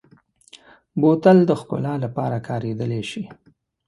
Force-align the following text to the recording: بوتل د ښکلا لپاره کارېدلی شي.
بوتل 0.99 1.37
د 1.49 1.51
ښکلا 1.59 1.93
لپاره 2.03 2.37
کارېدلی 2.47 3.01
شي. 3.11 3.23